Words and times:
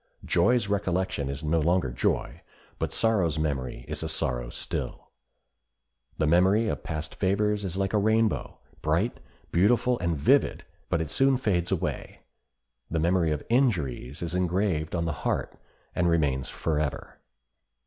Joy's 0.25 0.67
recollection 0.67 1.29
is 1.29 1.43
no 1.43 1.59
longer 1.59 1.91
joy, 1.91 2.41
but 2.79 2.91
sorrow's 2.91 3.37
memory 3.37 3.85
is 3.87 4.01
a 4.01 4.09
sorrow 4.09 4.49
still. 4.49 5.11
The 6.17 6.25
memory 6.25 6.67
of 6.69 6.81
past 6.81 7.13
favors 7.13 7.63
is 7.63 7.77
like 7.77 7.93
a 7.93 7.99
rainbow—bright, 7.99 9.19
beautiful, 9.51 9.99
and 9.99 10.17
vivid—but 10.17 11.01
it 11.01 11.11
soon 11.11 11.37
fades 11.37 11.71
away; 11.71 12.21
the 12.89 12.97
memory 12.97 13.29
of 13.29 13.43
injuries 13.47 14.23
is 14.23 14.33
engraved 14.33 14.95
on 14.95 15.05
the 15.05 15.13
heart, 15.21 15.53
and 15.93 16.09
remains 16.09 16.49
forever. 16.49 17.19